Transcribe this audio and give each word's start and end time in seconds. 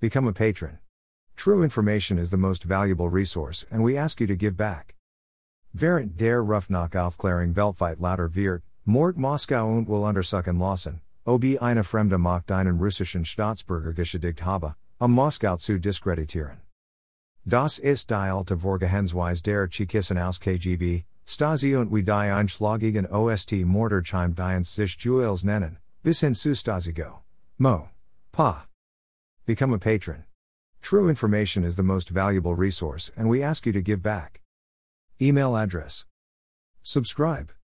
Become 0.00 0.28
a 0.28 0.32
patron. 0.32 0.78
True 1.34 1.64
information 1.64 2.18
is 2.18 2.30
the 2.30 2.36
most 2.36 2.62
valuable 2.62 3.08
resource, 3.08 3.66
and 3.68 3.82
we 3.82 3.96
ask 3.96 4.20
you 4.20 4.28
to 4.28 4.36
give 4.36 4.56
back. 4.56 4.94
Während 5.74 6.16
der 6.16 6.40
Rufnachaufklärung 6.40 7.56
weltweit 7.56 7.98
lauter 7.98 8.32
wird, 8.32 8.62
Mord 8.86 9.16
Moskau 9.16 9.66
und 9.76 9.88
will 9.88 10.04
untersuchen 10.04 10.56
lassen, 10.56 11.00
ob 11.26 11.42
eine 11.60 11.82
Fremde 11.82 12.16
macht 12.16 12.52
einen 12.52 12.78
russischen 12.78 13.24
Staatsbürger 13.24 13.92
geschädigt 13.92 14.42
habe, 14.42 14.76
um 15.00 15.10
Moskau 15.10 15.56
zu 15.56 15.80
diskreditieren. 15.80 16.60
Das 17.44 17.80
ist 17.80 18.10
die 18.10 18.14
alte 18.14 18.56
Vorgehensweise 18.56 19.42
der 19.42 19.66
Tschekisten 19.66 20.18
aus 20.18 20.38
KGB, 20.38 21.06
Stasi 21.26 21.74
und 21.74 21.92
wie 21.92 22.04
die 22.04 22.12
Einschlagigen 22.12 23.06
Ost 23.06 23.50
Morderheim 23.50 24.36
Dienst 24.36 24.76
sich 24.76 24.96
Juels 25.00 25.42
nennen, 25.42 25.78
bis 26.04 26.20
hin 26.20 26.36
zu 26.36 26.54
Stasi 26.54 26.92
go. 26.92 27.24
Mo. 27.58 27.90
Pa. 28.30 28.68
Become 29.48 29.72
a 29.72 29.78
patron. 29.78 30.24
True 30.82 31.08
information 31.08 31.64
is 31.64 31.76
the 31.76 31.82
most 31.82 32.10
valuable 32.10 32.54
resource, 32.54 33.10
and 33.16 33.30
we 33.30 33.42
ask 33.42 33.64
you 33.64 33.72
to 33.72 33.80
give 33.80 34.02
back. 34.02 34.42
Email 35.22 35.56
address. 35.56 36.04
Subscribe. 36.82 37.50